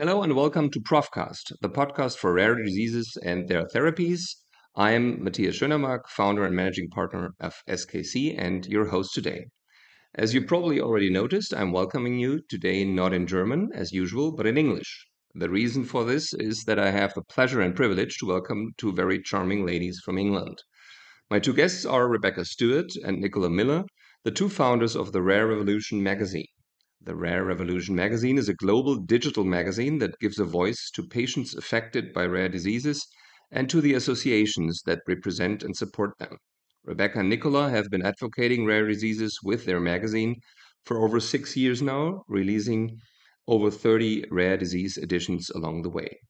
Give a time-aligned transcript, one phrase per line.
[0.00, 4.22] Hello and welcome to Profcast, the podcast for rare diseases and their therapies.
[4.74, 9.48] I'm Matthias Schönermark, founder and managing partner of SKC, and your host today.
[10.14, 14.46] As you probably already noticed, I'm welcoming you today not in German, as usual, but
[14.46, 15.06] in English.
[15.34, 18.94] The reason for this is that I have the pleasure and privilege to welcome two
[18.94, 20.62] very charming ladies from England.
[21.30, 23.84] My two guests are Rebecca Stewart and Nicola Miller,
[24.24, 26.48] the two founders of the Rare Revolution magazine.
[27.02, 31.54] The Rare Revolution magazine is a global digital magazine that gives a voice to patients
[31.54, 33.06] affected by rare diseases
[33.50, 36.36] and to the associations that represent and support them.
[36.84, 40.42] Rebecca and Nicola have been advocating rare diseases with their magazine
[40.84, 42.98] for over six years now, releasing
[43.48, 46.20] over 30 rare disease editions along the way.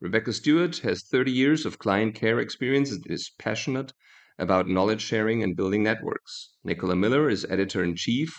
[0.00, 3.92] Rebecca Stewart has 30 years of client care experience and is passionate
[4.38, 6.54] about knowledge sharing and building networks.
[6.64, 8.34] Nicola Miller is editor in chief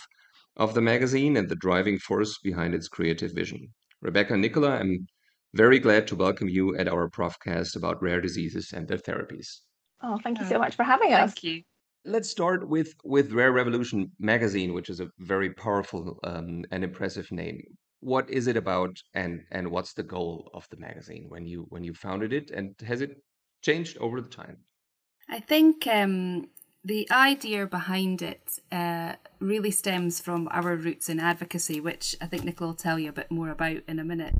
[0.60, 3.66] of the magazine and the driving force behind its creative vision.
[4.02, 5.06] Rebecca Nicola, I'm
[5.54, 9.48] very glad to welcome you at our Profcast about rare diseases and their therapies.
[10.02, 11.32] Oh, thank you so much for having us.
[11.32, 11.62] Thank you.
[12.04, 17.30] Let's start with with Rare Revolution magazine, which is a very powerful um, and impressive
[17.32, 17.62] name.
[18.00, 21.84] What is it about, and and what's the goal of the magazine when you when
[21.84, 23.12] you founded it, and has it
[23.62, 24.56] changed over the time?
[25.28, 26.48] I think um,
[26.84, 32.44] the idea behind it uh, really stems from our roots in advocacy, which I think
[32.44, 34.34] Nicola will tell you a bit more about in a minute.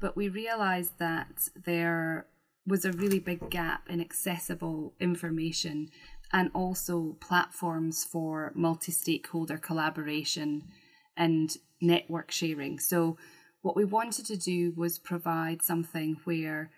[0.00, 2.26] But we realised that there
[2.66, 5.90] was a really big gap in accessible information
[6.32, 10.64] and also platforms for multi stakeholder collaboration
[11.16, 12.78] and network sharing.
[12.78, 13.16] So,
[13.62, 16.70] what we wanted to do was provide something where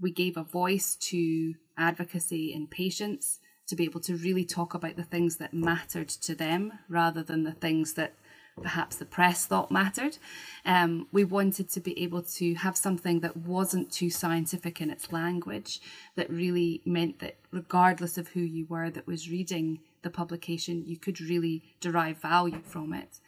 [0.00, 4.96] we gave a voice to advocacy and patients to be able to really talk about
[4.96, 8.14] the things that mattered to them rather than the things that
[8.62, 10.18] perhaps the press thought mattered.
[10.64, 15.12] Um, we wanted to be able to have something that wasn't too scientific in its
[15.12, 15.80] language,
[16.14, 20.96] that really meant that regardless of who you were that was reading the publication, you
[20.96, 23.20] could really derive value from it.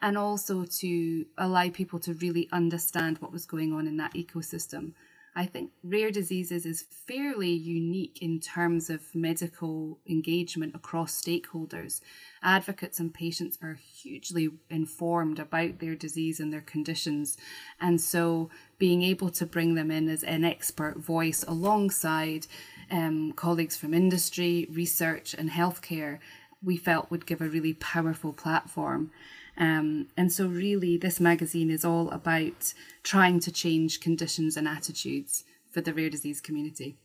[0.00, 4.92] And also to allow people to really understand what was going on in that ecosystem
[5.34, 12.00] I think rare diseases is fairly unique in terms of medical engagement across stakeholders.
[12.42, 17.36] Advocates and patients are hugely informed about their disease and their conditions.
[17.80, 22.46] And so being able to bring them in as an expert voice alongside
[22.90, 26.18] um, colleagues from industry, research, and healthcare,
[26.62, 29.10] we felt would give a really powerful platform.
[29.56, 32.72] Um, and so, really, this magazine is all about
[33.02, 36.96] trying to change conditions and attitudes for the rare disease community.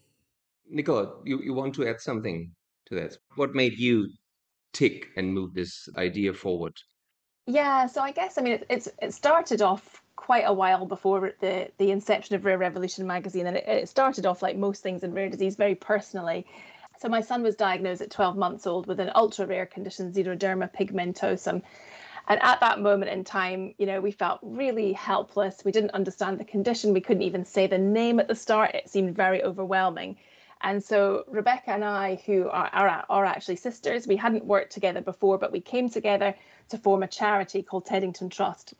[0.69, 2.51] Nicola, you, you want to add something
[2.87, 3.17] to that?
[3.35, 4.09] What made you
[4.73, 6.73] tick and move this idea forward?
[7.47, 11.33] Yeah, so I guess I mean it, it's it started off quite a while before
[11.41, 15.03] the the inception of Rare Revolution magazine, and it, it started off like most things
[15.03, 16.45] in rare disease, very personally.
[16.99, 20.73] So my son was diagnosed at 12 months old with an ultra rare condition, xeroderma
[20.73, 21.61] pigmentosum,
[22.27, 25.63] and at that moment in time, you know, we felt really helpless.
[25.63, 26.93] We didn't understand the condition.
[26.93, 28.73] We couldn't even say the name at the start.
[28.73, 30.17] It seemed very overwhelming.
[30.61, 35.01] And so Rebecca and I, who are, are, are actually sisters, we hadn't worked together
[35.01, 36.33] before, but we came together
[36.69, 38.73] to form a charity called Teddington Trust,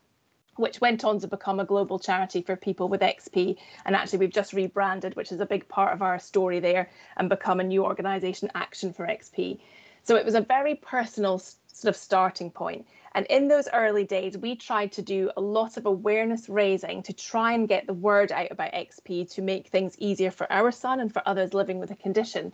[0.55, 3.57] which went on to become a global charity for people with XP.
[3.85, 7.29] And actually, we've just rebranded, which is a big part of our story there, and
[7.29, 9.59] become a new organisation, Action for XP.
[10.03, 12.85] So it was a very personal sort of starting point.
[13.15, 17.13] And in those early days, we tried to do a lot of awareness raising to
[17.13, 20.99] try and get the word out about XP to make things easier for our son
[20.99, 22.51] and for others living with a condition.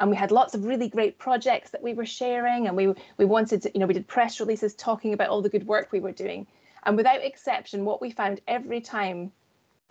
[0.00, 3.24] And we had lots of really great projects that we were sharing, and we we
[3.24, 6.00] wanted to, you know, we did press releases talking about all the good work we
[6.00, 6.46] were doing.
[6.84, 9.32] And without exception, what we found every time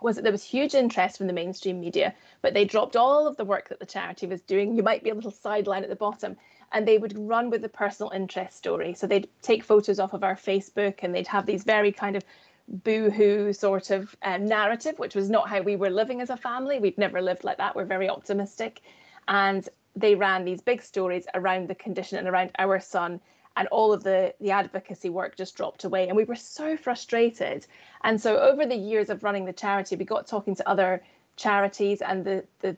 [0.02, 3.36] was that there was huge interest from the mainstream media, but they dropped all of
[3.36, 4.76] the work that the charity was doing.
[4.76, 6.36] You might be a little sideline at the bottom,
[6.72, 8.94] and they would run with the personal interest story.
[8.94, 12.24] So they'd take photos off of our Facebook and they'd have these very kind of
[12.68, 16.78] boo-hoo sort of um, narrative, which was not how we were living as a family.
[16.78, 17.74] We'd never lived like that.
[17.74, 18.80] We're very optimistic.
[19.26, 23.20] And they ran these big stories around the condition and around our son
[23.56, 27.66] and all of the the advocacy work just dropped away and we were so frustrated
[28.02, 31.02] and so over the years of running the charity we got talking to other
[31.36, 32.76] charities and the the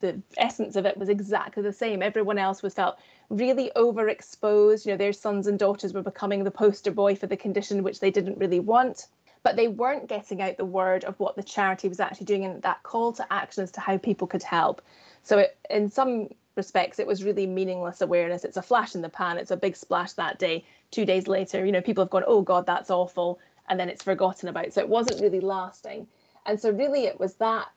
[0.00, 2.98] the essence of it was exactly the same everyone else was felt
[3.30, 4.86] really overexposed.
[4.86, 8.00] You know, their sons and daughters were becoming the poster boy for the condition which
[8.00, 9.06] they didn't really want.
[9.42, 12.60] But they weren't getting out the word of what the charity was actually doing and
[12.62, 14.82] that call to action as to how people could help.
[15.22, 18.44] So, it, in some respects, it was really meaningless awareness.
[18.44, 20.64] It's a flash in the pan, it's a big splash that day.
[20.90, 23.38] Two days later, you know, people have gone, oh God, that's awful.
[23.70, 24.72] And then it's forgotten about.
[24.72, 26.06] So, it wasn't really lasting.
[26.44, 27.68] And so, really, it was that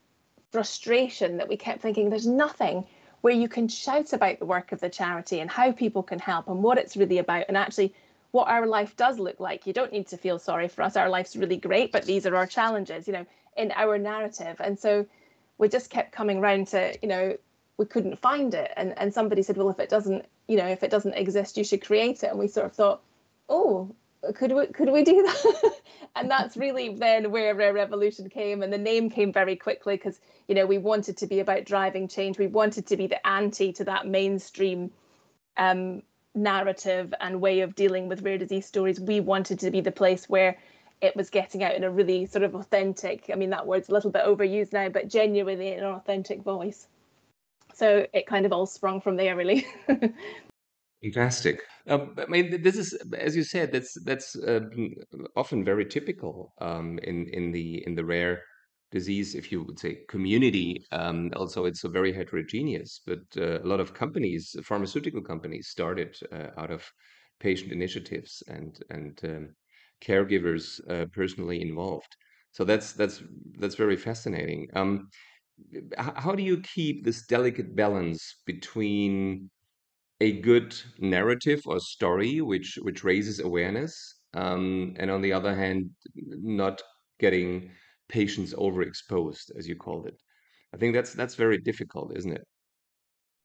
[0.51, 2.86] frustration that we kept thinking there's nothing
[3.22, 6.48] where you can shout about the work of the charity and how people can help
[6.48, 7.94] and what it's really about and actually
[8.31, 9.68] what our life does look like.
[9.68, 10.95] You don't need to feel sorry for us.
[10.95, 13.25] Our life's really great, but these are our challenges, you know,
[13.56, 14.56] in our narrative.
[14.60, 15.06] And so
[15.57, 17.38] we just kept coming around to, you know,
[17.81, 18.72] we couldn't find it.
[18.78, 21.63] And and somebody said, well, if it doesn't, you know, if it doesn't exist, you
[21.63, 22.30] should create it.
[22.30, 23.01] And we sort of thought,
[23.50, 23.95] oh,
[24.36, 25.74] could we could we do that?
[26.16, 30.19] and that's really then where Rare Revolution came, and the name came very quickly because
[30.48, 32.38] you know we wanted to be about driving change.
[32.38, 34.92] We wanted to be the anti to that mainstream
[35.57, 36.04] um,
[36.36, 39.00] narrative and way of dealing with rare disease stories.
[39.00, 40.60] We wanted to be the place where
[41.01, 43.31] it was getting out in a really sort of authentic.
[43.33, 46.86] I mean, that word's a little bit overused now, but genuinely in an authentic voice.
[47.73, 49.65] So it kind of all sprung from there, really.
[51.03, 51.62] Fantastic.
[51.88, 54.59] Um, I mean, this is, as you said, that's that's uh,
[55.35, 58.44] often very typical um, in in the in the rare
[58.91, 60.85] disease, if you would say, community.
[60.91, 63.01] Um, also, it's very heterogeneous.
[63.06, 66.85] But uh, a lot of companies, pharmaceutical companies, started uh, out of
[67.39, 69.56] patient initiatives and and um,
[70.01, 72.15] caregivers uh, personally involved.
[72.51, 73.23] So that's that's
[73.57, 74.68] that's very fascinating.
[75.98, 79.50] How do you keep this delicate balance between
[80.22, 83.94] a good narrative or story which which raises awareness
[84.34, 86.81] um, and on the other hand not
[87.19, 87.72] getting
[88.10, 90.18] patients overexposed as you called it?
[90.74, 92.48] I think that's that's very difficult isn't it?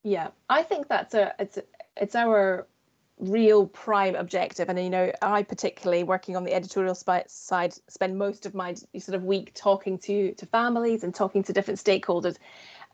[0.04, 1.58] Yeah i think that's a it's
[1.96, 2.68] it's our
[3.18, 8.44] real prime objective and you know i particularly working on the editorial side spend most
[8.44, 12.36] of my sort of week talking to to families and talking to different stakeholders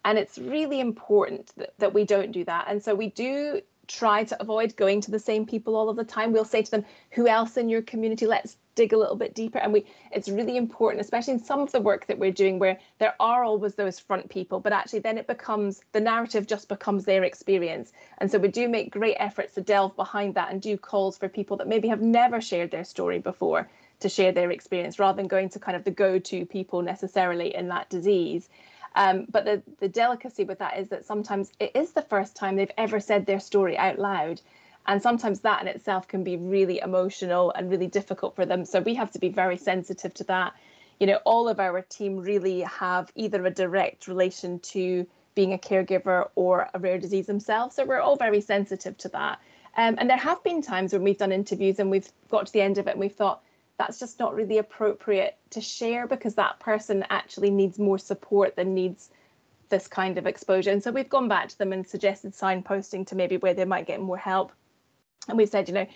[0.05, 4.25] and it's really important that, that we don't do that and so we do try
[4.25, 6.33] to avoid going to the same people all of the time.
[6.33, 8.27] We'll say to them, who else in your community?
[8.27, 9.59] Let's dig a little bit deeper.
[9.59, 12.79] And we it's really important, especially in some of the work that we're doing where
[12.99, 17.05] there are always those front people, but actually then it becomes the narrative just becomes
[17.05, 17.93] their experience.
[18.19, 21.29] And so we do make great efforts to delve behind that and do calls for
[21.29, 23.69] people that maybe have never shared their story before
[24.01, 27.69] to share their experience rather than going to kind of the go-to people necessarily in
[27.69, 28.49] that disease.
[28.95, 32.57] Um, but the, the delicacy with that is that sometimes it is the first time
[32.57, 34.41] they've ever said their story out loud.
[34.87, 38.65] And sometimes that in itself can be really emotional and really difficult for them.
[38.65, 40.55] So we have to be very sensitive to that.
[40.99, 45.59] You know, all of our team really have either a direct relation to being a
[45.59, 47.77] caregiver or a rare disease themselves.
[47.77, 49.41] So we're all very sensitive to that.
[49.77, 52.61] Um, and there have been times when we've done interviews and we've got to the
[52.61, 53.43] end of it and we've thought,
[53.79, 58.75] that's just not really appropriate to share because that person actually needs more support than
[58.75, 59.11] needs
[59.71, 60.71] this kind of exposure.
[60.71, 63.87] And so we've gone back to them and suggested signposting to maybe where they might
[63.87, 64.53] get more help.
[65.29, 65.87] And we've said, you know,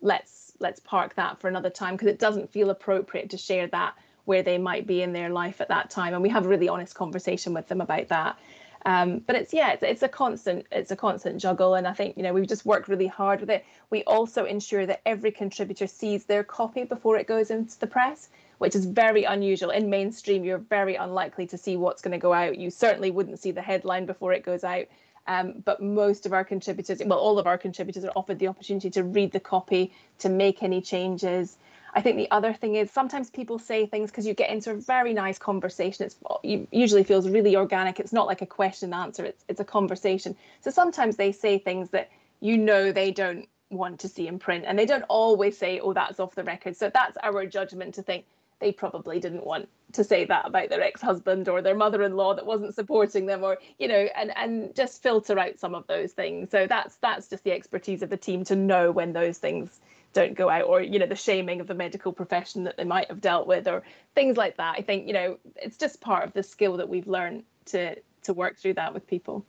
[0.00, 3.94] let's let's park that for another time because it doesn't feel appropriate to share that
[4.24, 6.14] where they might be in their life at that time.
[6.14, 8.38] And we have a really honest conversation with them about that.
[8.84, 12.16] Um, but it's yeah, it's, it's a constant it's a constant juggle, and I think
[12.16, 13.64] you know we've just worked really hard with it.
[13.90, 18.28] We also ensure that every contributor sees their copy before it goes into the press,
[18.58, 19.70] which is very unusual.
[19.70, 22.58] In mainstream, you're very unlikely to see what's going to go out.
[22.58, 24.86] You certainly wouldn't see the headline before it goes out.
[25.26, 28.90] Um, but most of our contributors, well, all of our contributors are offered the opportunity
[28.90, 31.58] to read the copy, to make any changes.
[31.94, 34.74] I think the other thing is sometimes people say things because you get into a
[34.74, 36.06] very nice conversation.
[36.06, 38.00] It's it usually feels really organic.
[38.00, 39.24] It's not like a question and answer.
[39.24, 40.34] It's it's a conversation.
[40.60, 42.10] So sometimes they say things that
[42.40, 45.92] you know they don't want to see in print, and they don't always say, "Oh,
[45.92, 48.24] that's off the record." So that's our judgment to think
[48.62, 52.74] they probably didn't want to say that about their ex-husband or their mother-in-law that wasn't
[52.74, 56.50] supporting them or you know and and just filter out some of those things.
[56.50, 59.80] So that's that's just the expertise of the team to know when those things
[60.12, 63.08] don't go out or you know the shaming of the medical profession that they might
[63.08, 63.82] have dealt with or
[64.14, 64.76] things like that.
[64.78, 68.32] I think you know it's just part of the skill that we've learned to to
[68.32, 69.44] work through that with people.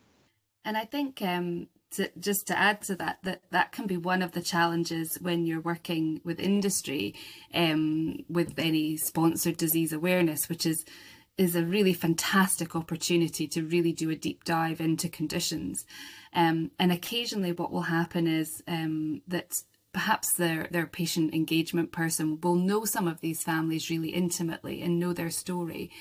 [0.66, 4.22] And i think um to, just to add to that, that that can be one
[4.22, 7.16] of the challenges when you're working with industry,
[7.54, 10.86] um, with any sponsored disease awareness, which is
[11.38, 15.86] is a really fantastic opportunity to really do a deep dive into conditions.
[16.34, 19.62] Um, and occasionally, what will happen is um, that
[19.94, 25.00] perhaps their their patient engagement person will know some of these families really intimately and
[25.00, 25.92] know their story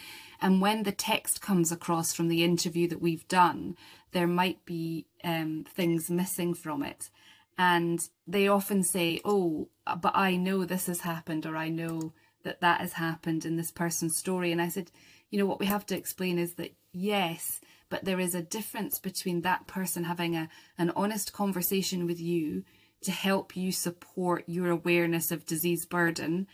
[0.43, 3.77] and when the text comes across from the interview that we've done
[4.13, 7.11] there might be um, things missing from it.
[7.59, 9.69] And they often say oh
[10.01, 12.13] but i know this has happened or i know
[12.45, 14.53] that that has happened in this person's story.
[14.53, 14.91] And i said
[15.31, 18.99] you know what we have to explain is that yes but there is a difference
[18.99, 22.65] between that person having a an honest conversation with you
[23.03, 26.47] to help you support your awareness of disease burden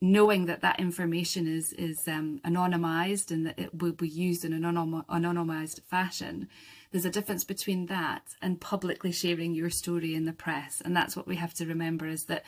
[0.00, 4.52] knowing that that information is is um, anonymized and that it will be used in
[4.52, 6.48] an anonymized fashion
[6.90, 10.82] there's a difference between that and publicly sharing your story in the press.
[10.84, 12.44] And that's what we have to remember is that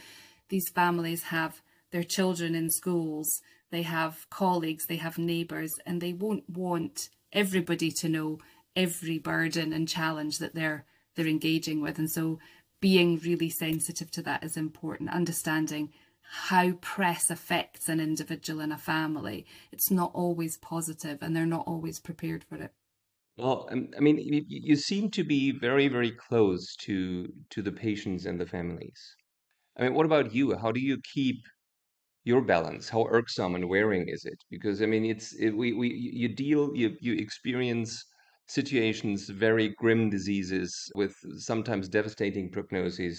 [0.48, 3.40] these families have their children in schools
[3.70, 8.38] they have colleagues they have neighbors and they won't want everybody to know
[8.76, 11.98] every burden and challenge that they're they're engaging with.
[11.98, 12.38] And so
[12.80, 15.10] being really sensitive to that is important.
[15.10, 15.90] Understanding
[16.22, 19.46] how press affects an individual and a family.
[19.70, 22.74] It's not always positive and they're not always prepared for it.
[23.36, 28.24] Well, um, I mean, you, seem to be very, very close to to the patients
[28.26, 29.00] and the families.
[29.76, 30.56] I mean, what about you?
[30.56, 31.36] How do you keep
[32.24, 32.88] your balance?
[32.90, 34.38] How irksome and wearing is it?
[34.50, 38.04] Because I mean, it's it, we we you deal you you experience
[38.48, 43.18] situations, very grim diseases with sometimes devastating prognoses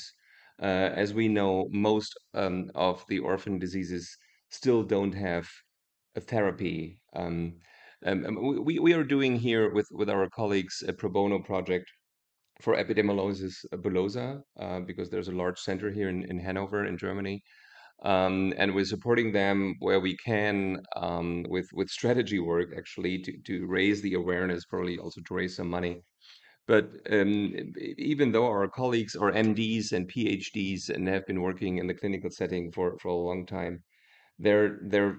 [0.60, 4.16] as we know, most um, of the orphan diseases
[4.50, 5.48] still don't have
[6.16, 7.00] a therapy.
[7.16, 7.56] Um,
[8.06, 11.90] um, um we, we are doing here with, with our colleagues a pro bono project
[12.62, 17.42] for epidermolysis bullosa uh, because there's a large center here in, in Hanover in Germany.
[18.04, 23.32] Um, and we're supporting them where we can um, with with strategy work actually to,
[23.46, 26.02] to raise the awareness, probably also to raise some money
[26.68, 27.54] but um,
[27.98, 32.30] even though our colleagues are MDs and PhDs and have been working in the clinical
[32.30, 33.84] setting for, for a long time,
[34.40, 35.18] they're they're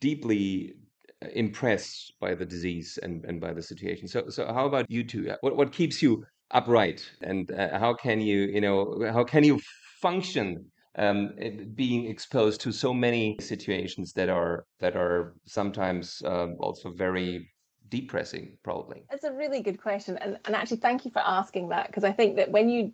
[0.00, 0.74] deeply
[1.22, 4.08] uh, impressed by the disease and, and by the situation.
[4.08, 5.32] So so how about you two?
[5.40, 9.60] What what keeps you upright, and uh, how can you you know how can you
[10.00, 10.64] function
[10.98, 11.30] um,
[11.74, 17.48] being exposed to so many situations that are that are sometimes uh, also very
[17.90, 19.02] depressing, probably?
[19.10, 20.16] That's a really good question.
[20.18, 22.92] And, and actually, thank you for asking that because I think that when you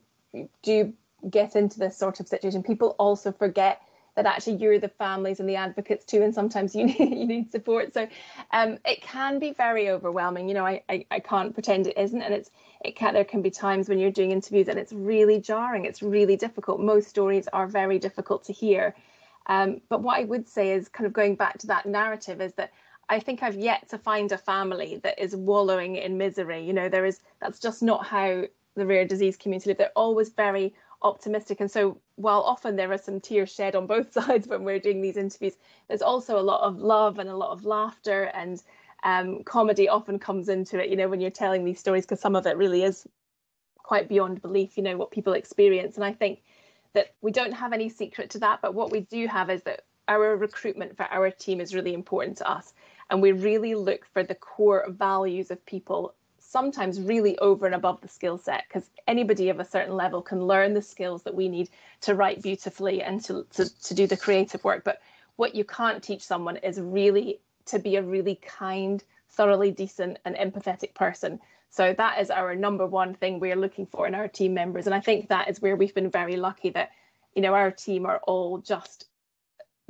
[0.63, 0.93] do
[1.29, 3.81] get into this sort of situation, people also forget
[4.17, 7.53] that actually you're the families and the advocates too, and sometimes you need, you need
[7.53, 7.93] support.
[7.95, 8.09] So
[8.51, 10.49] um, it can be very overwhelming.
[10.49, 12.51] You know, I, I, I can't pretend it isn't, and it's
[12.85, 15.85] it can there can be times when you're doing interviews and it's really jarring.
[15.85, 16.81] It's really difficult.
[16.81, 18.95] Most stories are very difficult to hear.
[19.49, 22.53] Um, but what I would say is kind of going back to that narrative is
[22.55, 22.73] that
[23.09, 26.65] I think I've yet to find a family that is wallowing in misery.
[26.65, 28.45] You know, there is that's just not how
[28.75, 29.79] the rare disease community live.
[29.79, 31.61] They're always very optimistic.
[31.61, 35.01] And so while often there are some tears shed on both sides when we're doing
[35.01, 35.55] these interviews,
[35.89, 38.63] there's also a lot of love and a lot of laughter and
[39.05, 42.35] um, comedy often comes into it, you know, when you're telling these stories, because some
[42.35, 43.07] of it really is
[43.79, 45.97] quite beyond belief, you know, what people experience.
[45.97, 46.43] And I think
[46.95, 49.83] that we don't have any secret to that, but what we do have is that
[50.09, 52.75] our recruitment for our team is really important to us
[53.11, 58.01] and we really look for the core values of people sometimes really over and above
[58.01, 61.49] the skill set because anybody of a certain level can learn the skills that we
[61.49, 61.69] need
[62.01, 64.85] to write beautifully and to, to, to do the creative work.
[64.85, 65.03] But
[65.37, 70.37] what you can't teach someone is really to be a really kind thoroughly decent and
[70.37, 71.41] empathetic person.
[71.69, 74.87] So that is our number one thing we're looking for in our team members.
[74.87, 76.91] And i think that is where we've been very lucky that
[77.35, 79.07] you know our team are all just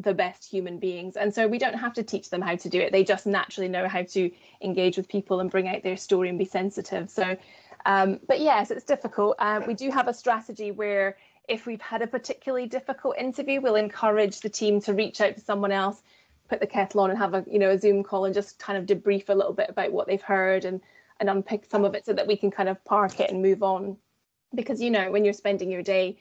[0.07, 1.17] the best human beings.
[1.17, 2.93] And so we don't have to teach them how to do it.
[2.93, 4.31] They just naturally know how to
[4.63, 7.11] engage with people and bring out their story and be sensitive.
[7.11, 7.37] So,
[7.85, 9.35] um, but yes, it's difficult.
[9.41, 11.17] Uh, we do have a strategy where
[11.49, 15.41] if we've had a particularly difficult interview, we'll encourage the team to reach out to
[15.41, 16.01] someone else,
[16.49, 18.79] put the kettle on and have a, you know, a Zoom call and just kind
[18.79, 20.81] of debrief a little bit about what they've heard and,
[21.19, 23.65] and unpick some of it so that we can kind of park it and move
[23.65, 23.97] on.
[24.55, 26.17] Because, you know, when you're spending your day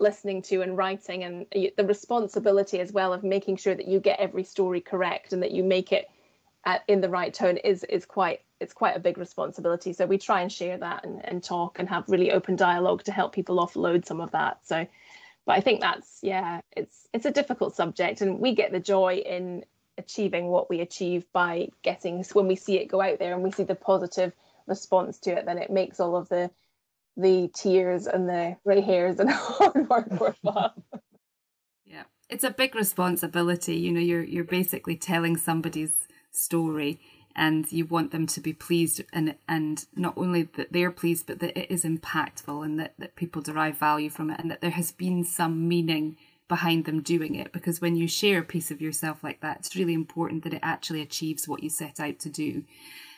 [0.00, 4.18] listening to and writing and the responsibility as well of making sure that you get
[4.18, 6.08] every story correct and that you make it
[6.64, 9.92] at, in the right tone is is quite it's quite a big responsibility.
[9.92, 13.12] So we try and share that and, and talk and have really open dialogue to
[13.12, 14.66] help people offload some of that.
[14.66, 14.86] So
[15.46, 19.16] but i think that's yeah it's it's a difficult subject and we get the joy
[19.16, 19.64] in
[19.96, 23.52] achieving what we achieve by getting when we see it go out there and we
[23.52, 24.32] see the positive
[24.66, 26.50] response to it then it makes all of the
[27.16, 30.74] the tears and the grey hairs and hard work worthwhile.
[31.84, 33.76] Yeah, it's a big responsibility.
[33.76, 37.00] You know, you're you're basically telling somebody's story,
[37.36, 41.38] and you want them to be pleased, and and not only that they're pleased, but
[41.40, 44.70] that it is impactful, and that that people derive value from it, and that there
[44.70, 46.16] has been some meaning
[46.48, 47.52] behind them doing it.
[47.52, 50.60] Because when you share a piece of yourself like that, it's really important that it
[50.62, 52.64] actually achieves what you set out to do.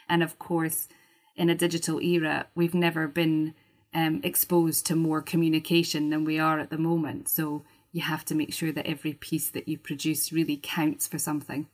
[0.08, 0.88] And of course,
[1.34, 3.54] in a digital era, we've never been
[3.96, 7.28] um, exposed to more communication than we are at the moment.
[7.28, 11.18] So you have to make sure that every piece that you produce really counts for
[11.18, 11.66] something.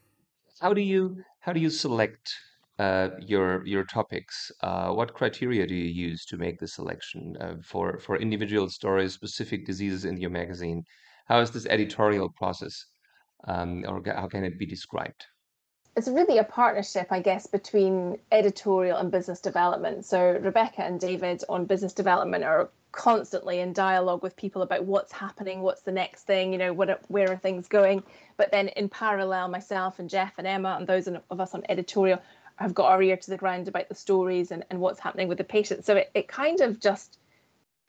[0.61, 2.33] How do you how do you select
[2.79, 4.51] uh, your your topics?
[4.61, 9.13] Uh, what criteria do you use to make the selection uh, for for individual stories,
[9.13, 10.83] specific diseases in your magazine?
[11.27, 12.75] How is this editorial process?
[13.47, 15.25] um, or how can it be described?
[15.95, 20.05] It's really a partnership, I guess, between editorial and business development.
[20.05, 25.11] So Rebecca and David on business development are constantly in dialogue with people about what's
[25.11, 28.03] happening, what's the next thing, you know, what where are things going.
[28.37, 32.19] But then in parallel, myself and Jeff and Emma and those of us on editorial
[32.55, 35.37] have got our ear to the ground about the stories and, and what's happening with
[35.37, 35.85] the patients.
[35.85, 37.17] So it, it kind of just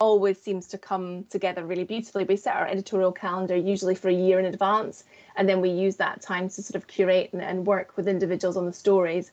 [0.04, 2.24] always seems to come together really beautifully.
[2.24, 5.04] We set our editorial calendar usually for a year in advance,
[5.36, 8.58] and then we use that time to sort of curate and, and work with individuals
[8.58, 9.32] on the stories.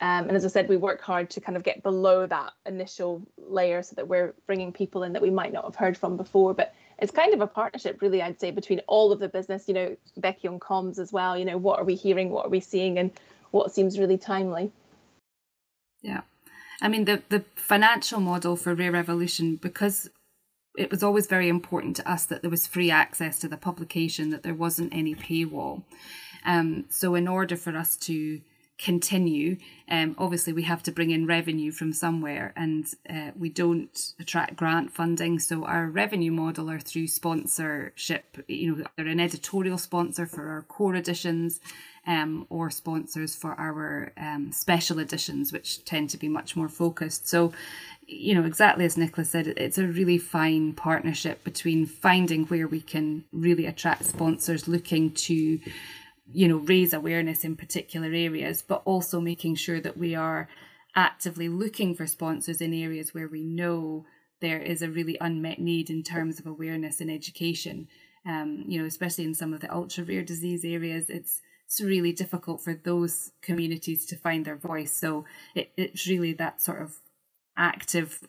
[0.00, 3.22] Um, and as I said, we work hard to kind of get below that initial
[3.38, 6.54] layer so that we're bringing people in that we might not have heard from before.
[6.54, 9.74] But it's kind of a partnership, really, I'd say, between all of the business, you
[9.74, 11.36] know, Becky on comms as well.
[11.36, 12.30] You know, what are we hearing?
[12.30, 12.98] What are we seeing?
[12.98, 13.10] And
[13.50, 14.70] what seems really timely.
[16.02, 16.22] Yeah.
[16.80, 20.10] I mean, the, the financial model for Rare Revolution, because
[20.76, 24.30] it was always very important to us that there was free access to the publication,
[24.30, 25.82] that there wasn't any paywall.
[26.44, 28.40] Um, so, in order for us to
[28.78, 29.56] continue,
[29.88, 34.56] um, obviously we have to bring in revenue from somewhere, and uh, we don't attract
[34.56, 35.38] grant funding.
[35.38, 38.44] So, our revenue model are through sponsorship.
[38.48, 41.60] You know, they're an editorial sponsor for our core editions
[42.06, 47.28] um, or sponsors for our um, special editions, which tend to be much more focused.
[47.28, 47.52] So,
[48.06, 52.80] you know, exactly as Nicola's said, it's a really fine partnership between finding where we
[52.80, 55.58] can really attract sponsors looking to,
[56.30, 60.48] you know, raise awareness in particular areas, but also making sure that we are
[60.96, 64.06] actively looking for sponsors in areas where we know
[64.40, 67.88] there is a really unmet need in terms of awareness and education.
[68.26, 72.12] Um, you know, especially in some of the ultra rare disease areas, it's it's really
[72.12, 74.92] difficult for those communities to find their voice.
[74.92, 75.24] So
[75.54, 76.96] it, it's really that sort of
[77.56, 78.20] active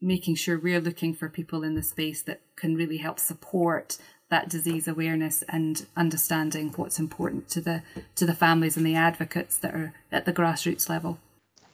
[0.00, 3.98] making sure we're looking for people in the space that can really help support
[4.30, 7.82] that disease awareness and understanding what's important to the
[8.14, 11.18] to the families and the advocates that are at the grassroots level.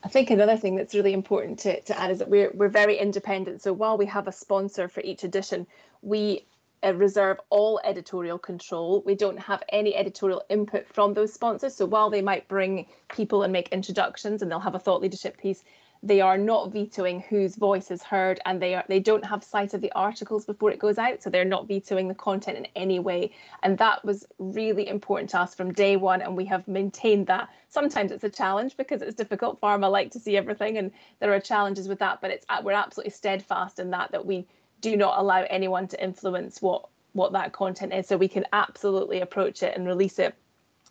[0.05, 2.99] I think another thing that's really important to, to add is that we're we're very
[2.99, 3.62] independent.
[3.62, 5.67] So while we have a sponsor for each edition,
[6.03, 6.45] we
[6.85, 9.03] uh, reserve all editorial control.
[9.07, 11.75] We don't have any editorial input from those sponsors.
[11.75, 15.38] So while they might bring people and make introductions and they'll have a thought leadership
[15.38, 15.64] piece,
[16.05, 19.73] they are not vetoing whose voice is heard and they are they don't have sight
[19.73, 22.99] of the articles before it goes out so they're not vetoing the content in any
[22.99, 23.33] way.
[23.62, 27.49] And that was really important to us from day one and we have maintained that.
[27.71, 29.61] Sometimes it's a challenge because it's difficult.
[29.62, 32.73] Pharma like to see everything and there are challenges with that but it's uh, we're
[32.73, 34.47] absolutely steadfast in that that we
[34.83, 38.07] do not allow anyone to influence what what that content is.
[38.07, 40.35] So we can absolutely approach it and release it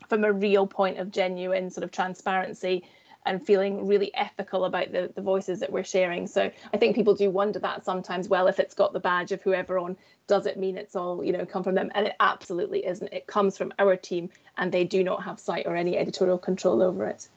[0.10, 2.84] from a real point of genuine sort of transparency
[3.25, 6.27] and feeling really ethical about the, the voices that we're sharing.
[6.27, 9.41] So I think people do wonder that sometimes, well, if it's got the badge of
[9.41, 11.91] whoever on, does it mean it's all, you know, come from them?
[11.95, 13.12] And it absolutely isn't.
[13.12, 16.81] It comes from our team and they do not have sight or any editorial control
[16.81, 17.27] over it.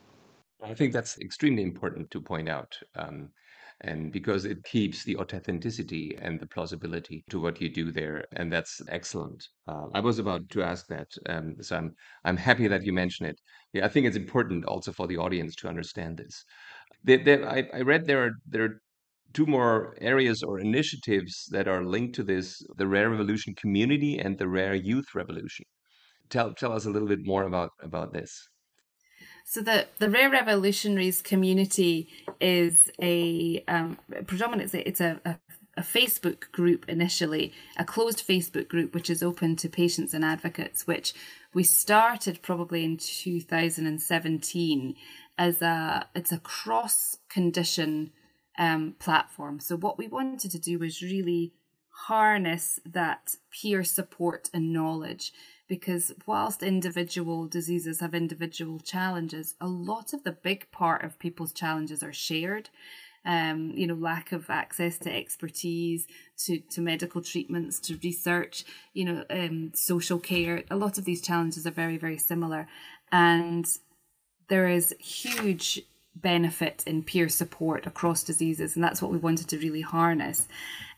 [0.62, 2.78] I think that's extremely important to point out.
[2.94, 3.30] Um,
[3.82, 8.52] and because it keeps the authenticity and the plausibility to what you do there and
[8.52, 9.46] that's excellent.
[9.68, 13.28] Uh, i was about to ask that um, so i'm i'm happy that you mentioned
[13.28, 13.38] it.
[13.72, 16.44] Yeah i think it's important also for the audience to understand this.
[17.08, 18.80] I, I read there are there are
[19.32, 24.38] two more areas or initiatives that are linked to this the rare revolution community and
[24.38, 25.66] the rare youth revolution.
[26.30, 28.48] Tell tell us a little bit more about about this
[29.48, 32.08] so the, the Rare Revolutionaries community
[32.40, 35.36] is a um, predominantly it's a, a,
[35.76, 40.88] a Facebook group initially, a closed Facebook group which is open to patients and advocates,
[40.88, 41.14] which
[41.54, 44.96] we started probably in 2017
[45.38, 48.10] as a it's a cross condition
[48.58, 49.60] um, platform.
[49.60, 51.52] So what we wanted to do was really
[52.08, 55.32] harness that peer support and knowledge
[55.68, 61.52] because whilst individual diseases have individual challenges, a lot of the big part of people's
[61.52, 62.70] challenges are shared.
[63.24, 66.06] Um, you know, lack of access to expertise,
[66.44, 70.62] to, to medical treatments, to research, you know, um, social care.
[70.70, 72.68] A lot of these challenges are very, very similar.
[73.10, 73.66] And
[74.48, 75.82] there is huge
[76.14, 78.76] benefit in peer support across diseases.
[78.76, 80.46] And that's what we wanted to really harness.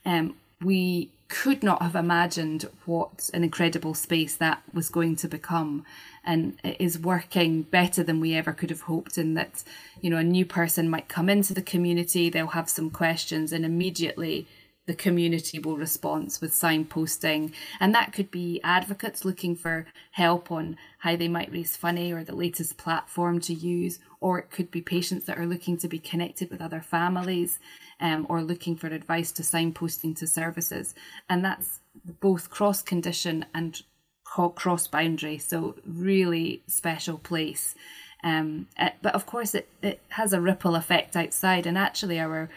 [0.05, 5.85] Um, we could not have imagined what an incredible space that was going to become.
[6.25, 9.63] And it is working better than we ever could have hoped in that
[10.01, 13.65] you know a new person might come into the community they'll have some questions and
[13.65, 14.47] immediately
[14.89, 17.53] the community will respond with signposting.
[17.79, 22.25] And that could be advocates looking for help on how they might raise funny or
[22.25, 25.99] the latest platform to use or it could be patients that are looking to be
[25.99, 27.59] connected with other families
[28.01, 30.95] um, or looking for advice to signposting to services.
[31.29, 31.81] And that's
[32.21, 33.83] both cross condition and
[34.25, 35.39] cross boundary.
[35.39, 37.75] So really special place.
[38.23, 42.51] Um, uh, but of course, it, it has a ripple effect outside, and actually, our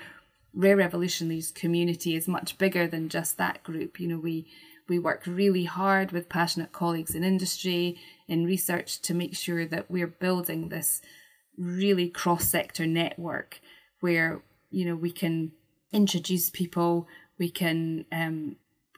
[0.54, 4.00] rare revolutionaries community is much bigger than just that group.
[4.00, 4.48] You know, we
[4.90, 9.90] we work really hard with passionate colleagues in industry, in research, to make sure that
[9.90, 11.02] we're building this
[11.58, 13.62] really cross sector network
[14.00, 15.52] where you know we can
[15.92, 17.08] introduce people,
[17.38, 18.56] we can um,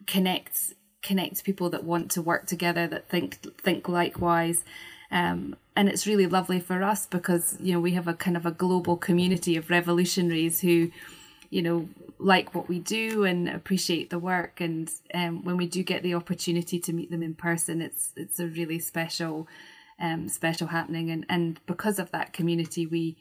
[0.07, 4.63] connect connect people that want to work together, that think think likewise.
[5.11, 8.45] Um, and it's really lovely for us because you know we have a kind of
[8.45, 10.91] a global community of revolutionaries who
[11.49, 11.87] you know
[12.19, 16.15] like what we do and appreciate the work and um, when we do get the
[16.15, 19.47] opportunity to meet them in person it's it's a really special
[19.99, 23.15] um, special happening and and because of that community we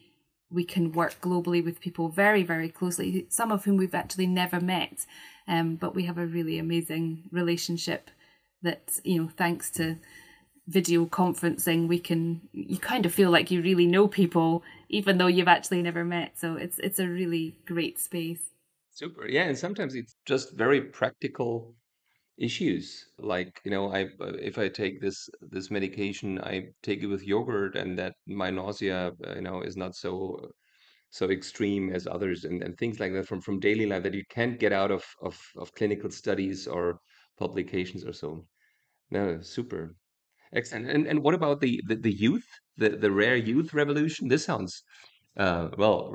[0.52, 4.60] we can work globally with people very very closely some of whom we've actually never
[4.60, 5.06] met.
[5.48, 8.10] Um, but we have a really amazing relationship
[8.62, 9.96] that you know thanks to
[10.68, 15.26] video conferencing we can you kind of feel like you really know people even though
[15.26, 16.38] you've actually never met.
[16.38, 18.42] So it's it's a really great space.
[18.90, 19.26] Super.
[19.28, 21.74] Yeah and sometimes it's just very practical
[22.38, 24.06] issues like you know i
[24.50, 29.12] if i take this this medication i take it with yogurt and that my nausea
[29.26, 30.50] uh, you know is not so
[31.10, 34.24] so extreme as others and, and things like that from from daily life that you
[34.30, 36.98] can't get out of of, of clinical studies or
[37.38, 38.46] publications or so
[39.10, 39.96] no super
[40.54, 40.90] Excellent.
[40.90, 44.28] And and what about the the, the youth, the the rare youth revolution?
[44.28, 44.82] This sounds
[45.36, 46.14] uh, well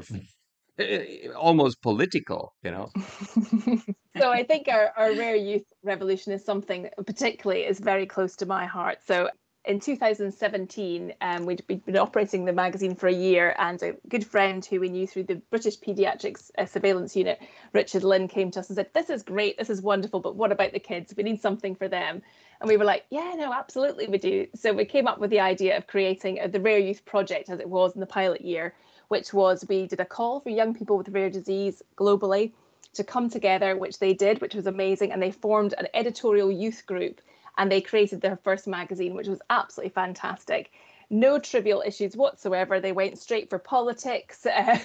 [1.35, 2.89] almost political, you know.
[4.19, 8.45] so I think our, our rare youth revolution is something particularly is very close to
[8.45, 8.99] my heart.
[9.05, 9.29] So
[9.67, 14.25] in 2017, um, we'd, we'd, been operating the magazine for a year, and a good
[14.25, 17.39] friend who we knew through the British Paediatrics uh, Surveillance Unit,
[17.73, 20.53] Richard Lynn, came to us and said, This is great, this is wonderful, but what
[20.53, 21.13] about the kids?
[21.15, 22.21] We need something for them.
[22.61, 24.47] And we were like, Yeah, no, absolutely, we do.
[24.55, 27.59] So we came up with the idea of creating a, the Rare Youth Project as
[27.59, 28.73] it was in the pilot year,
[29.09, 32.53] which was we did a call for young people with rare disease globally
[32.93, 35.11] to come together, which they did, which was amazing.
[35.11, 37.21] And they formed an editorial youth group
[37.57, 40.71] and they created their first magazine, which was absolutely fantastic.
[41.09, 42.79] No trivial issues whatsoever.
[42.79, 44.77] They went straight for politics, uh,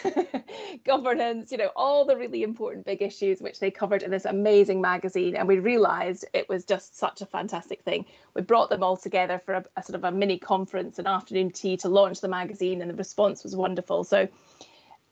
[0.84, 4.80] governance, you know, all the really important big issues which they covered in this amazing
[4.80, 5.34] magazine.
[5.34, 8.06] And we realized it was just such a fantastic thing.
[8.34, 11.50] We brought them all together for a, a sort of a mini conference, an afternoon
[11.50, 14.04] tea to launch the magazine, and the response was wonderful.
[14.04, 14.28] So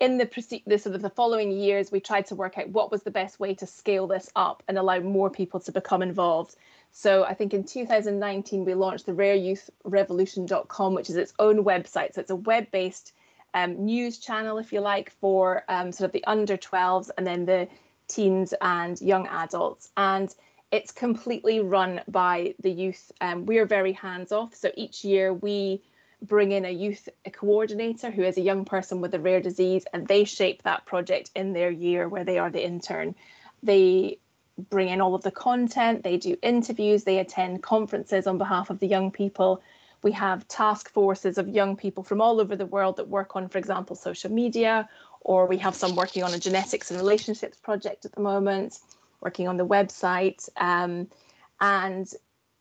[0.00, 3.02] in the, the sort of the following years, we tried to work out what was
[3.02, 6.56] the best way to scale this up and allow more people to become involved.
[6.90, 12.14] So I think in 2019 we launched the rareyouthrevolution.com, which is its own website.
[12.14, 13.12] So it's a web-based
[13.52, 17.44] um, news channel, if you like, for um, sort of the under 12s and then
[17.44, 17.68] the
[18.08, 19.90] teens and young adults.
[19.98, 20.34] And
[20.72, 23.12] it's completely run by the youth.
[23.20, 24.54] Um, we are very hands off.
[24.54, 25.82] So each year we
[26.22, 30.06] bring in a youth coordinator who is a young person with a rare disease, and
[30.06, 33.14] they shape that project in their year where they are the intern.
[33.62, 34.18] They
[34.68, 38.78] bring in all of the content, they do interviews, they attend conferences on behalf of
[38.78, 39.62] the young people.
[40.02, 43.48] We have task forces of young people from all over the world that work on,
[43.48, 44.88] for example, social media,
[45.22, 48.78] or we have some working on a genetics and relationships project at the moment,
[49.20, 50.48] working on the website.
[50.56, 51.08] Um,
[51.60, 52.10] and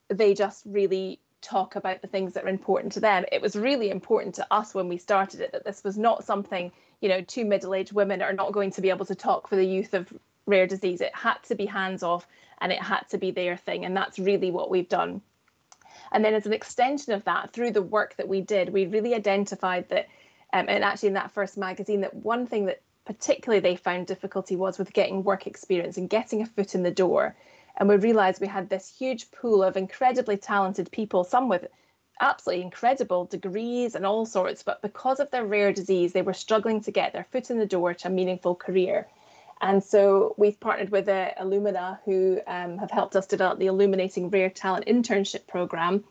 [0.10, 3.26] they just really talk about the things that are important to them.
[3.32, 6.72] It was really important to us when we started it that this was not something,
[7.02, 9.56] you know, two middle aged women are not going to be able to talk for
[9.56, 10.12] the youth of
[10.46, 11.02] rare disease.
[11.02, 12.28] It had to be hands off
[12.60, 13.86] and it had to be their thing.
[13.86, 15.22] And that's really what we've done.
[16.12, 19.14] And then, as an extension of that, through the work that we did, we really
[19.14, 20.08] identified that,
[20.54, 24.56] um, and actually in that first magazine, that one thing that particularly they found difficulty
[24.56, 27.36] was with getting work experience and getting a foot in the door.
[27.80, 31.66] And we realized we had this huge pool of incredibly talented people, some with
[32.20, 36.82] absolutely incredible degrees and all sorts, but because of their rare disease, they were struggling
[36.82, 39.08] to get their foot in the door to a meaningful career.
[39.62, 44.30] And so we've partnered with uh, Illumina, who um, have helped us develop the Illuminating
[44.30, 46.04] Rare Talent Internship Program,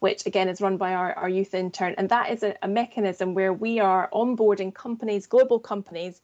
[0.00, 1.94] which again is run by our, our youth intern.
[1.98, 6.20] And that is a, a mechanism where we are onboarding companies, global companies,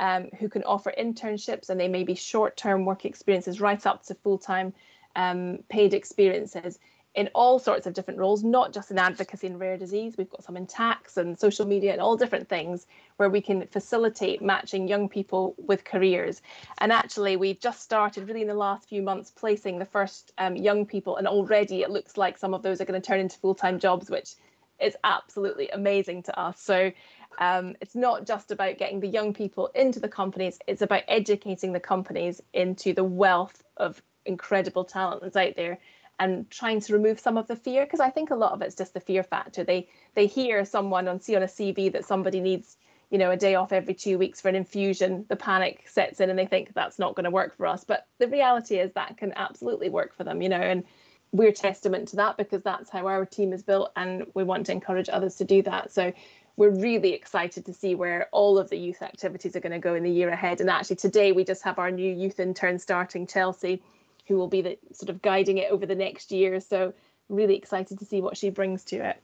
[0.00, 4.04] um, who can offer internships, and they may be short term work experiences right up
[4.06, 4.72] to full time
[5.14, 6.80] um, paid experiences
[7.14, 10.16] in all sorts of different roles, not just in advocacy and rare disease.
[10.16, 12.86] We've got some in tax and social media and all different things
[13.16, 16.40] where we can facilitate matching young people with careers.
[16.78, 20.56] And actually, we've just started really in the last few months placing the first um,
[20.56, 23.38] young people, and already it looks like some of those are going to turn into
[23.38, 24.34] full time jobs, which
[24.80, 26.60] is absolutely amazing to us.
[26.60, 26.92] So
[27.38, 31.72] um, it's not just about getting the young people into the companies, it's about educating
[31.72, 35.78] the companies into the wealth of incredible talent that's out there
[36.18, 38.74] and trying to remove some of the fear because I think a lot of it's
[38.74, 39.64] just the fear factor.
[39.64, 42.76] They they hear someone on see on a CV that somebody needs
[43.10, 46.30] you know a day off every two weeks for an infusion the panic sets in
[46.30, 49.16] and they think that's not going to work for us but the reality is that
[49.16, 50.84] can absolutely work for them you know and
[51.32, 54.72] we're testament to that because that's how our team is built and we want to
[54.72, 56.12] encourage others to do that so
[56.56, 59.94] we're really excited to see where all of the youth activities are going to go
[59.94, 63.26] in the year ahead and actually today we just have our new youth intern starting
[63.26, 63.82] chelsea
[64.26, 66.92] who will be the sort of guiding it over the next year so
[67.28, 69.22] really excited to see what she brings to it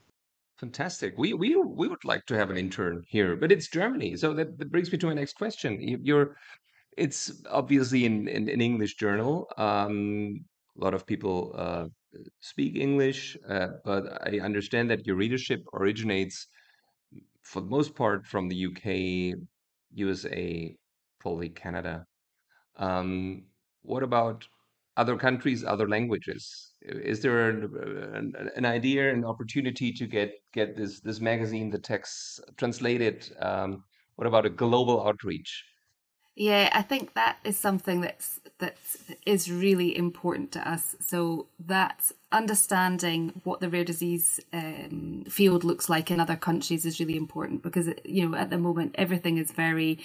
[0.58, 1.18] Fantastic.
[1.18, 4.16] We we we would like to have an intern here, but it's Germany.
[4.16, 5.78] So that, that brings me to my next question.
[6.02, 6.36] You're,
[6.96, 9.48] it's obviously in in English journal.
[9.58, 10.46] Um,
[10.80, 11.86] a lot of people uh,
[12.40, 16.48] speak English, uh, but I understand that your readership originates,
[17.46, 19.38] for the most part, from the UK,
[19.94, 20.76] USA,
[21.20, 22.04] probably Canada.
[22.76, 23.44] Um,
[23.82, 24.46] what about
[24.96, 26.72] other countries, other languages?
[26.82, 32.40] Is there an, an, idea, an opportunity to get get this this magazine, the text
[32.56, 33.30] translated?
[33.40, 33.84] Um,
[34.16, 35.64] what about a global outreach?
[36.34, 38.76] Yeah, I think that is something that's that
[39.24, 40.96] is really important to us.
[41.00, 47.00] So that understanding what the rare disease um, field looks like in other countries is
[47.00, 49.98] really important because you know at the moment everything is very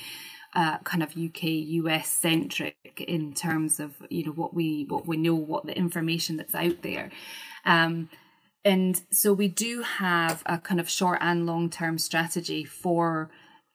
[0.54, 1.44] uh, kind of UK
[1.82, 2.76] US centric
[3.08, 6.82] in terms of you know what we what we know what the information that's out
[6.82, 7.12] there.
[7.66, 8.10] Um,
[8.64, 13.30] and so we do have a kind of short and long term strategy for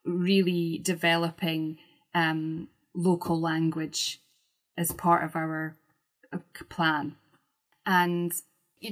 [0.05, 1.79] really developing
[2.15, 4.21] um, local language
[4.79, 5.77] as part of our
[6.33, 6.39] uh,
[6.69, 7.17] plan.
[7.87, 8.33] And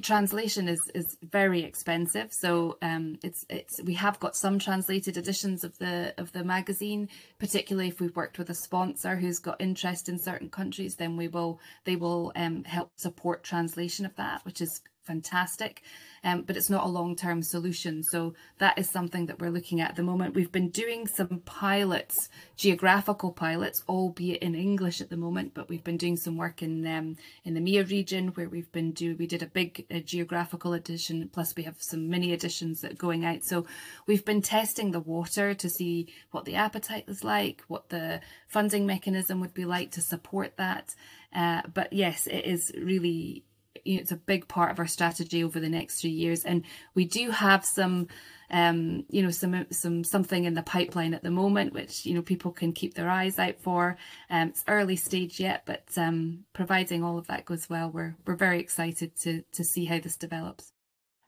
[0.03, 2.33] translation is is very expensive.
[2.33, 7.09] So um it's it's we have got some translated editions of the of the magazine
[7.39, 11.29] particularly if we've worked with a sponsor who's got interest in certain countries then we
[11.29, 15.83] will they will um help support translation of that which is fantastic
[16.25, 18.03] um, but it's not a long term solution.
[18.03, 20.35] So that is something that we're looking at at the moment.
[20.35, 25.85] We've been doing some pilots, geographical pilots, albeit in English at the moment, but we've
[25.85, 29.27] been doing some work in um, in the EMEA region where we've been do we
[29.27, 33.27] did a big uh, geographical edition, plus we have some mini editions that are going
[33.27, 33.45] out.
[33.45, 33.67] So
[34.07, 38.87] we've been testing the water to see what the appetite is like, what the funding
[38.87, 40.95] mechanism would be like to support that.
[41.35, 43.45] Uh, but yes, it is really
[43.85, 47.31] it's a big part of our strategy over the next three years, and we do
[47.31, 48.09] have some,
[48.51, 52.23] um, you know, some some something in the pipeline at the moment, which you know
[52.23, 53.97] people can keep their eyes out for.
[54.31, 58.37] Um, it's early stage yet, but um, providing all of that goes well, we're we're
[58.37, 60.73] very excited to to see how this develops.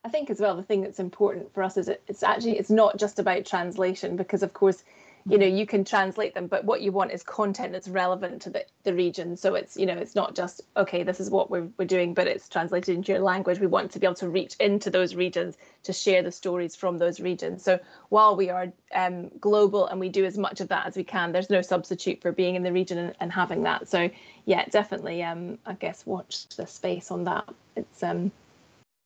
[0.03, 2.69] I think as well the thing that's important for us is it, it's actually it's
[2.69, 4.83] not just about translation because of course
[5.29, 8.49] you know you can translate them but what you want is content that's relevant to
[8.49, 9.35] the, the region.
[9.35, 12.27] So it's you know it's not just okay this is what we're, we're doing but
[12.27, 13.59] it's translated into your language.
[13.59, 16.97] We want to be able to reach into those regions to share the stories from
[16.97, 17.63] those regions.
[17.63, 21.03] So while we are um, global and we do as much of that as we
[21.03, 23.87] can there's no substitute for being in the region and, and having that.
[23.87, 24.09] So
[24.45, 27.49] yeah definitely um, i guess watch the space on that.
[27.75, 28.31] It's um,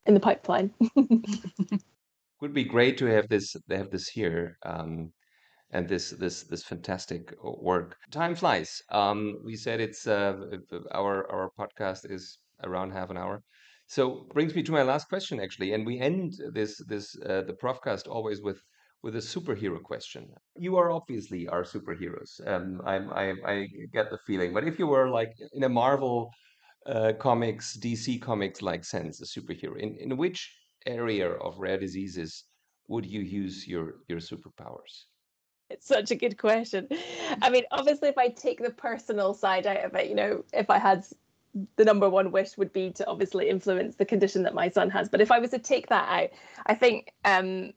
[0.06, 0.72] in the pipeline.
[2.42, 5.12] Would be great to have this have this here um,
[5.72, 7.98] and this this this fantastic uh, work.
[8.12, 8.82] Time flies.
[8.90, 10.34] Um, we said it's uh,
[10.92, 13.44] our our podcast is around half an hour.
[13.88, 17.54] So brings me to my last question actually, and we end this this uh, the
[17.54, 18.62] profcast always with
[19.04, 20.28] with a superhero question.
[20.56, 22.32] You are obviously our superheroes.
[22.46, 26.30] Um, I, I I get the feeling, but if you were like in a Marvel
[26.86, 30.40] uh, comics, DC comics like sense, a superhero, in in which
[30.86, 32.44] area of rare diseases
[32.88, 35.06] would you use your your superpowers?
[35.72, 36.88] It's such a good question.
[37.42, 40.70] I mean, obviously, if I take the personal side out of it, you know, if
[40.70, 41.06] I had
[41.76, 45.10] the number one wish would be to obviously influence the condition that my son has.
[45.10, 46.30] But if I was to take that out,
[46.66, 47.74] I think um,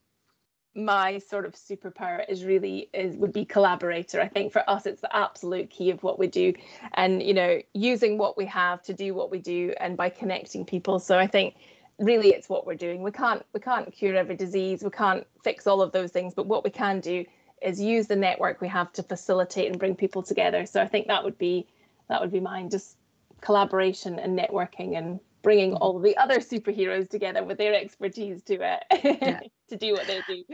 [0.74, 4.20] my sort of superpower is really is would be collaborator.
[4.20, 6.52] I think for us, it's the absolute key of what we do,
[6.94, 10.64] and you know, using what we have to do what we do, and by connecting
[10.64, 10.98] people.
[10.98, 11.56] So I think
[11.98, 13.02] really it's what we're doing.
[13.02, 14.82] We can't we can't cure every disease.
[14.82, 17.24] We can't fix all of those things, but what we can do
[17.64, 20.66] is use the network we have to facilitate and bring people together.
[20.66, 21.66] So I think that would be
[22.08, 22.70] that would be mine.
[22.70, 22.96] Just
[23.40, 25.82] collaboration and networking and bringing mm-hmm.
[25.82, 29.40] all the other superheroes together with their expertise to it yeah.
[29.68, 30.44] to do what they do.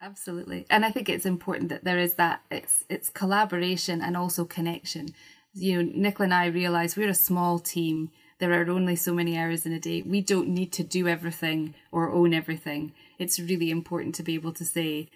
[0.00, 4.44] Absolutely, and I think it's important that there is that it's it's collaboration and also
[4.44, 5.08] connection.
[5.54, 8.10] You know, Nicola and I realize we're a small team.
[8.38, 10.02] There are only so many hours in a day.
[10.02, 12.92] We don't need to do everything or own everything.
[13.18, 15.08] It's really important to be able to say,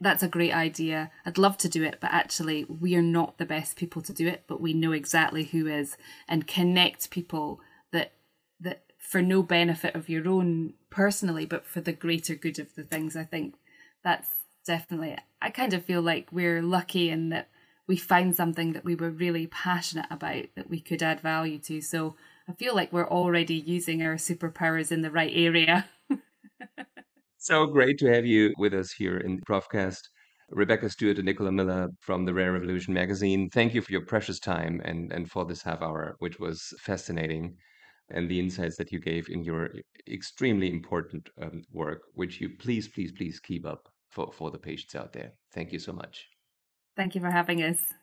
[0.00, 1.10] that's a great idea.
[1.26, 4.26] I'd love to do it, but actually, we are not the best people to do
[4.26, 5.96] it, but we know exactly who is
[6.28, 7.60] and connect people
[7.92, 8.12] that
[8.60, 12.84] that for no benefit of your own personally, but for the greater good of the
[12.84, 13.16] things.
[13.16, 13.56] I think
[14.04, 14.28] that's
[14.66, 17.48] definitely, I kind of feel like we're lucky in that
[17.86, 21.80] we found something that we were really passionate about that we could add value to.
[21.80, 22.14] So
[22.48, 25.88] I feel like we're already using our superpowers in the right area.
[27.40, 30.00] so great to have you with us here in the Profcast.
[30.50, 33.48] Rebecca Stewart and Nicola Miller from the Rare Revolution magazine.
[33.48, 37.56] Thank you for your precious time and, and for this half hour, which was fascinating,
[38.10, 39.70] and the insights that you gave in your
[40.06, 44.94] extremely important um, work, which you please, please, please keep up for, for the patients
[44.94, 45.32] out there.
[45.54, 46.26] Thank you so much.
[46.94, 47.94] Thank you for having us.